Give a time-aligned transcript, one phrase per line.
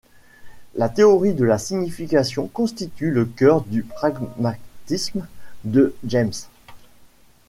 [0.73, 5.27] La théorie de la signification constitue le cœur du pragmatisme
[5.63, 6.31] de James.